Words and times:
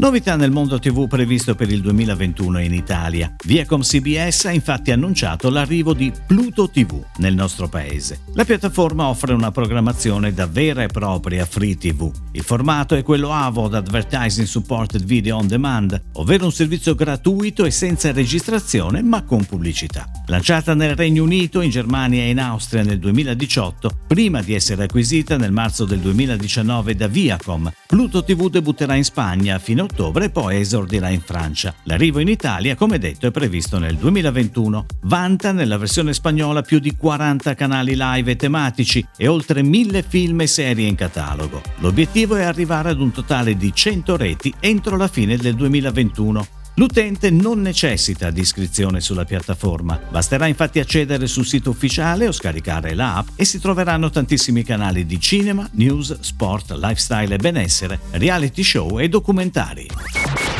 Novità 0.00 0.34
nel 0.34 0.50
mondo 0.50 0.78
TV 0.78 1.06
previsto 1.06 1.54
per 1.54 1.70
il 1.70 1.82
2021 1.82 2.62
in 2.62 2.72
Italia. 2.72 3.34
Viacom 3.44 3.82
CBS 3.82 4.46
ha 4.46 4.50
infatti 4.50 4.92
annunciato 4.92 5.50
l'arrivo 5.50 5.92
di 5.92 6.10
Pluto 6.26 6.70
TV 6.70 7.04
nel 7.18 7.34
nostro 7.34 7.68
paese. 7.68 8.20
La 8.32 8.46
piattaforma 8.46 9.08
offre 9.08 9.34
una 9.34 9.50
programmazione 9.50 10.32
da 10.32 10.46
vera 10.46 10.84
e 10.84 10.86
propria 10.86 11.44
free 11.44 11.76
TV. 11.76 12.10
Il 12.32 12.42
formato 12.42 12.94
è 12.94 13.02
quello 13.02 13.30
AVOD 13.30 13.74
Advertising 13.74 14.46
Supported 14.46 15.04
Video 15.04 15.36
on 15.36 15.46
Demand, 15.46 16.02
ovvero 16.14 16.46
un 16.46 16.52
servizio 16.52 16.94
gratuito 16.94 17.66
e 17.66 17.70
senza 17.70 18.10
registrazione 18.10 19.02
ma 19.02 19.22
con 19.24 19.44
pubblicità. 19.44 20.10
Lanciata 20.28 20.72
nel 20.72 20.96
Regno 20.96 21.24
Unito, 21.24 21.60
in 21.60 21.68
Germania 21.68 22.22
e 22.22 22.30
in 22.30 22.40
Austria 22.40 22.82
nel 22.82 23.00
2018, 23.00 23.98
prima 24.06 24.40
di 24.40 24.54
essere 24.54 24.84
acquisita 24.84 25.36
nel 25.36 25.52
marzo 25.52 25.84
del 25.84 25.98
2019 25.98 26.94
da 26.94 27.06
Viacom, 27.06 27.70
Pluto 27.86 28.24
TV 28.24 28.48
debutterà 28.48 28.94
in 28.94 29.04
Spagna 29.04 29.58
fino 29.58 29.82
a 29.82 29.88
ottobre 29.90 30.26
e 30.26 30.30
poi 30.30 30.60
esordirà 30.60 31.08
in 31.08 31.20
Francia. 31.20 31.74
L'arrivo 31.84 32.20
in 32.20 32.28
Italia, 32.28 32.74
come 32.74 32.98
detto, 32.98 33.26
è 33.26 33.30
previsto 33.30 33.78
nel 33.78 33.96
2021. 33.96 34.86
Vanta 35.02 35.52
nella 35.52 35.76
versione 35.76 36.14
spagnola 36.14 36.62
più 36.62 36.78
di 36.78 36.94
40 36.96 37.54
canali 37.54 37.94
live 37.96 38.30
e 38.30 38.36
tematici 38.36 39.06
e 39.16 39.26
oltre 39.26 39.62
1000 39.62 40.02
film 40.02 40.40
e 40.40 40.46
serie 40.46 40.86
in 40.86 40.94
catalogo. 40.94 41.60
L'obiettivo 41.78 42.36
è 42.36 42.42
arrivare 42.42 42.90
ad 42.90 43.00
un 43.00 43.10
totale 43.10 43.56
di 43.56 43.72
100 43.72 44.16
reti 44.16 44.54
entro 44.60 44.96
la 44.96 45.08
fine 45.08 45.36
del 45.36 45.54
2021. 45.54 46.58
L'utente 46.74 47.30
non 47.30 47.60
necessita 47.60 48.30
di 48.30 48.40
iscrizione 48.40 49.00
sulla 49.00 49.24
piattaforma, 49.24 50.00
basterà 50.10 50.46
infatti 50.46 50.78
accedere 50.78 51.26
sul 51.26 51.44
sito 51.44 51.70
ufficiale 51.70 52.26
o 52.26 52.32
scaricare 52.32 52.94
l'app 52.94 53.28
e 53.36 53.44
si 53.44 53.60
troveranno 53.60 54.08
tantissimi 54.08 54.62
canali 54.62 55.04
di 55.04 55.20
cinema, 55.20 55.68
news, 55.72 56.18
sport, 56.20 56.70
lifestyle 56.72 57.34
e 57.34 57.38
benessere, 57.38 58.00
reality 58.12 58.62
show 58.62 58.98
e 58.98 59.08
documentari. 59.08 59.88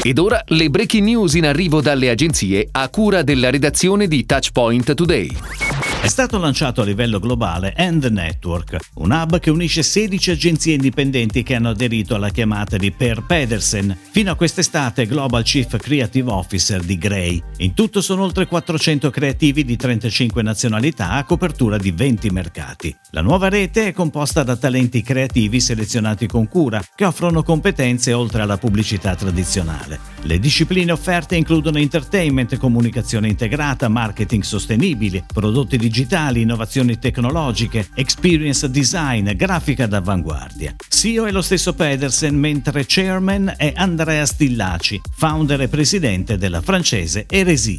Ed 0.02 0.18
ora 0.18 0.42
le 0.46 0.68
breaking 0.68 1.04
news 1.04 1.34
in 1.34 1.46
arrivo 1.46 1.80
dalle 1.80 2.10
agenzie 2.10 2.68
a 2.70 2.88
cura 2.88 3.22
della 3.22 3.50
redazione 3.50 4.08
di 4.08 4.26
Touchpoint 4.26 4.94
Today. 4.94 5.79
È 6.02 6.08
stato 6.08 6.38
lanciato 6.38 6.80
a 6.80 6.84
livello 6.86 7.18
globale 7.20 7.74
End 7.76 8.06
Network, 8.06 8.78
un 8.94 9.10
hub 9.10 9.38
che 9.38 9.50
unisce 9.50 9.82
16 9.82 10.30
agenzie 10.30 10.74
indipendenti 10.74 11.42
che 11.42 11.54
hanno 11.54 11.68
aderito 11.68 12.14
alla 12.14 12.30
chiamata 12.30 12.78
di 12.78 12.90
Per 12.90 13.24
Pedersen, 13.26 13.94
fino 14.10 14.30
a 14.30 14.34
quest'estate 14.34 15.04
Global 15.04 15.42
Chief 15.42 15.76
Creative 15.76 16.30
Officer 16.30 16.80
di 16.80 16.96
Grey. 16.96 17.42
In 17.58 17.74
tutto 17.74 18.00
sono 18.00 18.22
oltre 18.22 18.46
400 18.46 19.10
creativi 19.10 19.62
di 19.62 19.76
35 19.76 20.40
nazionalità 20.40 21.10
a 21.10 21.24
copertura 21.24 21.76
di 21.76 21.90
20 21.90 22.30
mercati. 22.30 22.96
La 23.10 23.20
nuova 23.20 23.50
rete 23.50 23.88
è 23.88 23.92
composta 23.92 24.42
da 24.42 24.56
talenti 24.56 25.02
creativi 25.02 25.60
selezionati 25.60 26.26
con 26.26 26.48
cura, 26.48 26.82
che 26.94 27.04
offrono 27.04 27.42
competenze 27.42 28.14
oltre 28.14 28.40
alla 28.40 28.56
pubblicità 28.56 29.14
tradizionale. 29.14 30.00
Le 30.22 30.38
discipline 30.38 30.92
offerte 30.92 31.36
includono 31.36 31.76
entertainment, 31.76 32.56
comunicazione 32.56 33.28
integrata, 33.28 33.88
marketing 33.88 34.42
sostenibile, 34.42 35.24
prodotti 35.30 35.76
di 35.76 35.88
digitali, 35.90 36.42
innovazioni 36.42 37.00
tecnologiche, 37.00 37.88
experience 37.94 38.70
design, 38.70 39.32
grafica 39.32 39.86
d'avanguardia. 39.86 40.76
CEO 40.88 41.26
è 41.26 41.32
lo 41.32 41.42
stesso 41.42 41.74
Pedersen, 41.74 42.36
mentre 42.36 42.84
chairman 42.86 43.54
è 43.56 43.72
Andrea 43.74 44.24
Stillaci, 44.24 45.00
founder 45.16 45.62
e 45.62 45.68
presidente 45.68 46.38
della 46.38 46.60
francese 46.60 47.26
Eresi. 47.28 47.76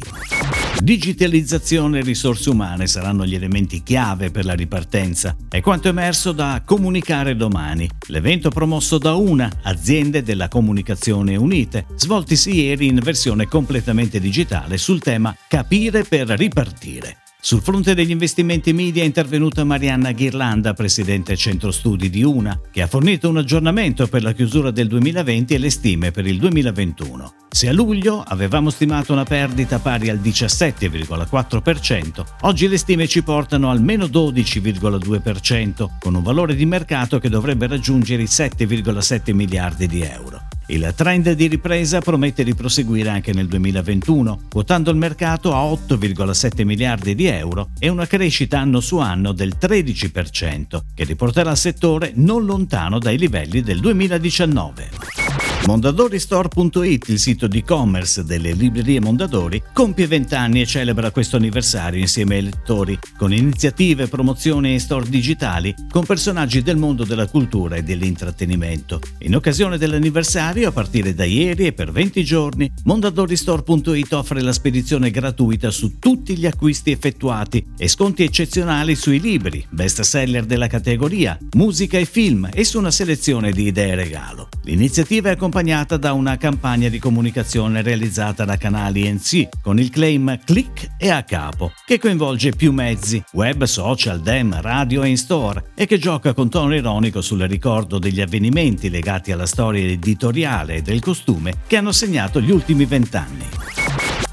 Digitalizzazione 0.82 2.00
e 2.00 2.02
risorse 2.02 2.50
umane 2.50 2.86
saranno 2.86 3.24
gli 3.24 3.34
elementi 3.34 3.82
chiave 3.82 4.30
per 4.30 4.44
la 4.44 4.54
ripartenza. 4.54 5.34
È 5.48 5.60
quanto 5.60 5.88
emerso 5.88 6.32
da 6.32 6.60
Comunicare 6.64 7.34
Domani, 7.34 7.88
l'evento 8.08 8.50
promosso 8.50 8.98
da 8.98 9.14
una 9.14 9.50
aziende 9.62 10.22
della 10.22 10.48
comunicazione 10.48 11.36
unite, 11.36 11.86
svoltisi 11.96 12.54
ieri 12.54 12.88
in 12.88 13.00
versione 13.02 13.46
completamente 13.46 14.20
digitale 14.20 14.76
sul 14.76 15.00
tema 15.00 15.34
Capire 15.48 16.02
per 16.02 16.28
ripartire. 16.28 17.21
Sul 17.44 17.60
fronte 17.60 17.96
degli 17.96 18.12
investimenti 18.12 18.72
media 18.72 19.02
è 19.02 19.04
intervenuta 19.04 19.64
Marianna 19.64 20.12
Ghirlanda, 20.12 20.74
presidente 20.74 21.36
centro 21.36 21.72
studi 21.72 22.08
di 22.08 22.22
UNA, 22.22 22.60
che 22.70 22.82
ha 22.82 22.86
fornito 22.86 23.28
un 23.28 23.38
aggiornamento 23.38 24.06
per 24.06 24.22
la 24.22 24.30
chiusura 24.30 24.70
del 24.70 24.86
2020 24.86 25.52
e 25.52 25.58
le 25.58 25.70
stime 25.70 26.12
per 26.12 26.28
il 26.28 26.38
2021. 26.38 27.32
Se 27.50 27.68
a 27.68 27.72
luglio 27.72 28.22
avevamo 28.24 28.70
stimato 28.70 29.12
una 29.12 29.24
perdita 29.24 29.80
pari 29.80 30.08
al 30.08 30.18
17,4%, 30.18 32.24
oggi 32.42 32.68
le 32.68 32.78
stime 32.78 33.08
ci 33.08 33.24
portano 33.24 33.70
al 33.70 33.82
meno 33.82 34.04
12,2%, 34.04 35.88
con 35.98 36.14
un 36.14 36.22
valore 36.22 36.54
di 36.54 36.64
mercato 36.64 37.18
che 37.18 37.28
dovrebbe 37.28 37.66
raggiungere 37.66 38.22
i 38.22 38.26
7,7 38.26 39.34
miliardi 39.34 39.88
di 39.88 40.02
euro. 40.02 40.51
Il 40.66 40.92
trend 40.96 41.32
di 41.32 41.46
ripresa 41.48 42.00
promette 42.00 42.44
di 42.44 42.54
proseguire 42.54 43.08
anche 43.08 43.32
nel 43.32 43.48
2021, 43.48 44.42
quotando 44.48 44.90
il 44.90 44.96
mercato 44.96 45.54
a 45.54 45.62
8,7 45.64 46.64
miliardi 46.64 47.14
di 47.14 47.26
euro 47.26 47.70
e 47.78 47.88
una 47.88 48.06
crescita 48.06 48.60
anno 48.60 48.80
su 48.80 48.98
anno 48.98 49.32
del 49.32 49.56
13%, 49.60 50.80
che 50.94 51.04
riporterà 51.04 51.50
il 51.50 51.56
settore 51.56 52.12
non 52.14 52.44
lontano 52.44 52.98
dai 52.98 53.18
livelli 53.18 53.60
del 53.60 53.80
2019. 53.80 55.21
Mondadoristore.it, 55.64 57.08
il 57.08 57.20
sito 57.20 57.46
di 57.46 57.58
e-commerce 57.58 58.24
delle 58.24 58.50
librerie 58.50 59.00
Mondadori, 59.00 59.62
compie 59.72 60.08
20 60.08 60.34
anni 60.34 60.60
e 60.60 60.66
celebra 60.66 61.12
questo 61.12 61.36
anniversario 61.36 62.00
insieme 62.00 62.34
ai 62.34 62.42
lettori, 62.42 62.98
con 63.16 63.32
iniziative, 63.32 64.08
promozioni 64.08 64.74
e 64.74 64.80
store 64.80 65.08
digitali 65.08 65.72
con 65.88 66.04
personaggi 66.04 66.62
del 66.62 66.76
mondo 66.76 67.04
della 67.04 67.28
cultura 67.28 67.76
e 67.76 67.84
dell'intrattenimento. 67.84 69.00
In 69.20 69.36
occasione 69.36 69.78
dell'anniversario, 69.78 70.68
a 70.68 70.72
partire 70.72 71.14
da 71.14 71.24
ieri 71.24 71.66
e 71.66 71.72
per 71.72 71.92
20 71.92 72.24
giorni, 72.24 72.70
Mondadoristore.it 72.82 74.12
offre 74.14 74.42
la 74.42 74.52
spedizione 74.52 75.12
gratuita 75.12 75.70
su 75.70 76.00
tutti 76.00 76.36
gli 76.36 76.46
acquisti 76.46 76.90
effettuati 76.90 77.64
e 77.78 77.86
sconti 77.86 78.24
eccezionali 78.24 78.96
sui 78.96 79.20
libri, 79.20 79.64
best 79.70 80.00
seller 80.00 80.44
della 80.44 80.66
categoria, 80.66 81.38
musica 81.52 81.98
e 81.98 82.04
film 82.04 82.48
e 82.52 82.64
su 82.64 82.78
una 82.78 82.90
selezione 82.90 83.52
di 83.52 83.66
idee 83.66 83.94
regalo. 83.94 84.48
L'iniziativa 84.64 85.28
è 85.28 85.32
accompagnata 85.32 85.50
da 85.98 86.14
una 86.14 86.38
campagna 86.38 86.88
di 86.88 86.98
comunicazione 86.98 87.82
realizzata 87.82 88.46
da 88.46 88.56
canali 88.56 89.12
NC 89.12 89.48
con 89.60 89.78
il 89.78 89.90
claim 89.90 90.38
Click 90.44 90.92
e 90.96 91.10
a 91.10 91.24
capo, 91.24 91.72
che 91.84 91.98
coinvolge 91.98 92.52
più 92.52 92.72
mezzi, 92.72 93.22
web, 93.32 93.64
social, 93.64 94.22
dem, 94.22 94.58
radio 94.62 95.02
e 95.02 95.08
in 95.08 95.18
store, 95.18 95.72
e 95.74 95.84
che 95.84 95.98
gioca 95.98 96.32
con 96.32 96.48
tono 96.48 96.74
ironico 96.74 97.20
sul 97.20 97.42
ricordo 97.42 97.98
degli 97.98 98.22
avvenimenti 98.22 98.88
legati 98.88 99.30
alla 99.30 99.46
storia 99.46 99.84
editoriale 99.84 100.76
e 100.76 100.82
del 100.82 101.00
costume 101.00 101.52
che 101.66 101.76
hanno 101.76 101.92
segnato 101.92 102.40
gli 102.40 102.50
ultimi 102.50 102.86
vent'anni. 102.86 103.81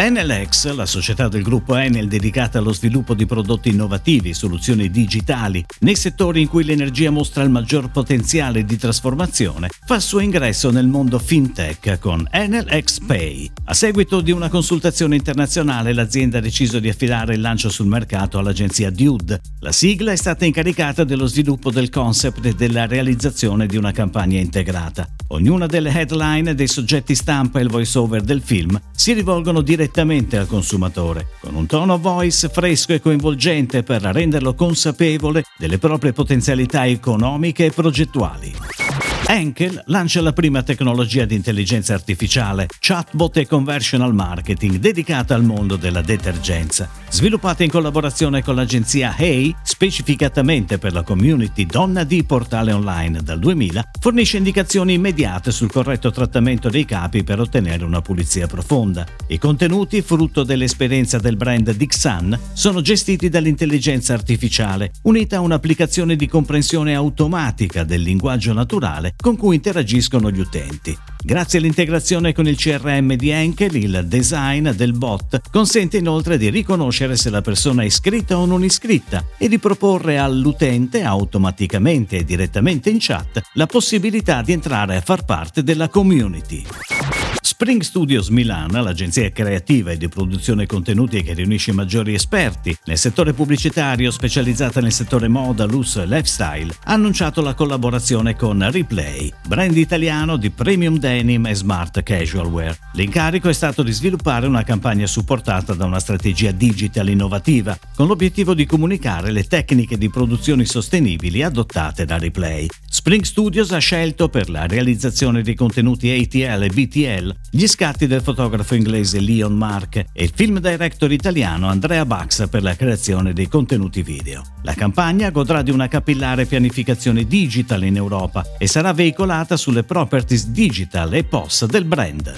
NLX, 0.02 0.74
la 0.76 0.86
società 0.86 1.28
del 1.28 1.44
gruppo 1.44 1.76
Enel 1.76 2.08
dedicata 2.08 2.60
allo 2.60 2.72
sviluppo 2.72 3.14
di 3.14 3.26
prodotti 3.26 3.68
innovativi 3.68 4.34
soluzioni 4.34 4.90
digitali 4.90 5.66
nei 5.80 5.98
settori 5.98 6.40
in 6.40 6.48
cui 6.48 6.64
l'energia 6.64 7.10
mostra 7.10 7.44
il 7.44 7.50
maggior 7.50 7.92
potenziale 7.92 8.64
di 8.64 8.78
trasformazione, 8.78 9.68
fa 9.86 9.96
il 9.96 10.02
suo 10.02 10.22
ingresso 10.22 10.72
nel 10.72 10.88
mondo 10.88 11.20
fintech 11.20 12.00
con 12.00 12.26
NLX 12.32 13.00
Pay. 13.06 13.52
A 13.66 13.74
seguito 13.74 14.22
di 14.22 14.32
una 14.32 14.48
consultazione 14.48 15.18
internazionale, 15.18 15.92
l'azienda 15.92 16.38
ha 16.38 16.42
deciso 16.42 16.80
di 16.80 16.88
affidare 16.88 17.34
il 17.34 17.42
lancio 17.42 17.68
sul 17.68 17.88
mercato 17.88 18.38
all'agenzia 18.38 18.92
Dude. 18.92 19.42
La 19.60 19.74
sigla 19.74 20.14
è 20.14 20.16
stata 20.16 20.46
incaricata 20.46 21.04
dello 21.04 21.26
sviluppo 21.26 21.72
del 21.72 21.90
concept 21.90 22.46
e 22.46 22.54
della 22.54 22.86
realizzazione 22.86 23.68
di 23.68 23.76
una 23.76 23.92
campagna 23.92 24.40
integrata. 24.40 25.10
Ognuna 25.32 25.68
delle 25.68 25.92
headline 25.92 26.56
dei 26.56 26.68
soggetti 26.68 27.14
stampa 27.14 27.60
e 27.60 27.62
il 27.62 27.70
voiceover 27.70 28.22
del 28.22 28.42
film 28.42 28.80
si 28.92 29.14
rivolgono 29.14 29.62
direttamente 29.62 30.38
al 30.38 30.48
consumatore, 30.48 31.28
con 31.40 31.54
un 31.54 31.68
tono 31.68 32.00
voice 32.00 32.50
fresco 32.50 32.94
e 32.94 33.00
coinvolgente 33.00 33.84
per 33.84 34.02
renderlo 34.02 34.56
consapevole 34.56 35.44
delle 35.58 35.78
proprie 35.78 36.14
potenzialità 36.14 36.88
economiche 36.88 37.66
e 37.66 37.72
progettuali. 37.72 38.89
Enkel 39.32 39.80
lancia 39.86 40.22
la 40.22 40.34
prima 40.34 40.64
tecnologia 40.64 41.24
di 41.24 41.36
intelligenza 41.36 41.94
artificiale, 41.94 42.66
chatbot 42.80 43.38
e 43.38 43.46
conversional 43.46 44.12
marketing 44.12 44.78
dedicata 44.78 45.36
al 45.36 45.44
mondo 45.44 45.76
della 45.76 46.02
detergenza. 46.02 46.90
Sviluppata 47.12 47.64
in 47.64 47.70
collaborazione 47.70 48.42
con 48.42 48.56
l'agenzia 48.56 49.14
Hey, 49.16 49.54
specificatamente 49.62 50.80
per 50.80 50.94
la 50.94 51.04
community 51.04 51.68
Donna 51.68 52.04
di 52.06 52.24
portale 52.24 52.72
online 52.72 53.22
dal 53.22 53.38
2000, 53.38 53.92
fornisce 54.00 54.38
indicazioni 54.38 54.94
immediate 54.94 55.52
sul 55.52 55.70
corretto 55.70 56.10
trattamento 56.10 56.68
dei 56.70 56.86
capi 56.86 57.24
per 57.24 57.40
ottenere 57.40 57.84
una 57.84 58.02
pulizia 58.02 58.48
profonda. 58.48 59.06
I 59.28 59.38
contenuti, 59.38 60.02
frutto 60.02 60.42
dell'esperienza 60.42 61.20
del 61.20 61.38
brand 61.38 61.72
Dixan, 61.72 62.36
sono 62.54 62.82
gestiti 62.82 63.30
dall'intelligenza 63.30 64.12
artificiale, 64.16 64.94
unita 65.04 65.38
a 65.38 65.42
un'applicazione 65.42 66.16
di 66.16 66.28
comprensione 66.28 66.96
automatica 66.96 67.84
del 67.84 68.02
linguaggio 68.02 68.54
naturale 68.54 69.18
con 69.20 69.36
cui 69.36 69.56
interagiscono 69.56 70.32
gli 70.32 70.40
utenti. 70.40 70.98
Grazie 71.22 71.60
all'integrazione 71.60 72.34
con 72.34 72.48
il 72.48 72.56
CRM 72.56 73.16
di 73.16 73.30
Enkel, 73.30 73.76
il 73.76 74.06
design 74.08 74.70
del 74.70 74.94
bot 74.94 75.42
consente 75.52 75.98
inoltre 75.98 76.38
di 76.38 76.50
riconoscere 76.50 77.18
se 77.18 77.30
la 77.30 77.42
persona 77.42 77.82
è 77.82 77.86
iscritta 77.86 78.38
o 78.38 78.46
non 78.46 78.64
iscritta 78.64 79.26
e 79.38 79.50
di 79.50 79.60
proporre 79.60 80.18
all'utente 80.18 81.04
automaticamente 81.04 82.18
e 82.18 82.24
direttamente 82.24 82.90
in 82.90 82.98
chat 83.00 83.42
la 83.54 83.66
possibilità 83.66 84.42
di 84.42 84.54
entrare 84.54 84.96
a 84.96 85.02
far 85.02 85.26
parte 85.26 85.64
della 85.64 85.90
community. 85.90 87.19
Spring 87.62 87.82
Studios 87.82 88.30
Milan, 88.30 88.72
l'agenzia 88.72 89.30
creativa 89.34 89.92
e 89.92 89.98
di 89.98 90.08
produzione 90.08 90.66
contenuti 90.66 91.22
che 91.22 91.34
riunisce 91.34 91.72
i 91.72 91.74
maggiori 91.74 92.14
esperti 92.14 92.74
nel 92.86 92.98
settore 92.98 93.34
pubblicitario 93.34 94.12
specializzata 94.12 94.80
nel 94.80 94.94
settore 94.94 95.28
moda, 95.28 95.66
lusso 95.66 96.02
e 96.02 96.06
lifestyle, 96.06 96.74
ha 96.86 96.94
annunciato 96.94 97.42
la 97.42 97.54
collaborazione 97.54 98.38
con 98.38 98.66
Replay, 98.72 99.30
brand 99.46 99.76
italiano 99.76 100.38
di 100.38 100.52
premium 100.52 100.98
denim 101.00 101.48
e 101.48 101.54
smart 101.54 102.02
casual 102.02 102.48
wear. 102.48 102.78
L'incarico 102.94 103.50
è 103.50 103.54
stato 103.54 103.84
di 103.84 103.92
sviluppare 103.92 104.48
una 104.48 104.64
campagna 104.64 105.06
supportata 105.06 105.74
da 105.74 105.84
una 105.84 106.00
strategia 106.00 106.52
digital 106.52 107.10
innovativa, 107.10 107.78
con 107.94 108.08
l'obiettivo 108.08 108.54
di 108.54 108.66
comunicare 108.66 109.32
le 109.32 109.44
tecniche 109.44 109.98
di 109.98 110.10
produzioni 110.10 110.64
sostenibili 110.64 111.44
adottate 111.44 112.06
da 112.06 112.18
Replay. 112.18 112.68
Spring 112.90 113.24
Studios 113.24 113.72
ha 113.72 113.80
scelto 113.80 114.30
per 114.30 114.50
la 114.50 114.66
realizzazione 114.66 115.42
di 115.42 115.56
contenuti 115.56 116.10
ATL 116.10 116.64
e 116.64 116.70
BTL 116.70 117.36
gli 117.52 117.66
scatti 117.68 118.08
del 118.08 118.22
fotografo 118.22 118.76
inglese 118.76 119.20
Leon 119.20 119.56
Mark 119.56 119.96
e 119.96 120.24
il 120.24 120.32
film 120.34 120.60
director 120.60 121.12
italiano 121.12 121.68
Andrea 121.68 122.06
Bax 122.06 122.48
per 122.48 122.62
la 122.62 122.76
creazione 122.76 123.34
dei 123.34 123.48
contenuti 123.48 124.04
video. 124.04 124.44
La 124.62 124.74
campagna 124.74 125.30
godrà 125.32 125.62
di 125.62 125.72
una 125.72 125.88
capillare 125.88 126.46
pianificazione 126.46 127.26
digital 127.26 127.84
in 127.84 127.96
Europa 127.96 128.46
e 128.58 128.68
sarà 128.68 128.94
veicolata 128.94 129.58
sulle 129.58 129.84
properties 129.84 130.48
digital 130.48 131.14
e 131.14 131.24
POS 131.24 131.66
del 131.66 131.86
brand. 131.86 132.36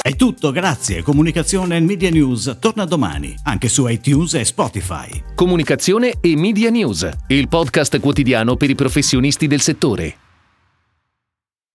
È 0.00 0.16
tutto, 0.16 0.50
grazie. 0.50 1.02
Comunicazione 1.02 1.76
e 1.76 1.80
Media 1.80 2.10
News 2.10 2.56
torna 2.58 2.84
domani, 2.84 3.36
anche 3.44 3.68
su 3.68 3.86
iTunes 3.86 4.34
e 4.34 4.44
Spotify. 4.44 5.22
Comunicazione 5.36 6.14
e 6.20 6.34
Media 6.34 6.70
News, 6.70 7.08
il 7.28 7.46
podcast 7.46 8.00
quotidiano 8.00 8.56
per 8.56 8.70
i 8.70 8.74
professionisti 8.74 9.46
del 9.46 9.60
settore. 9.60 10.16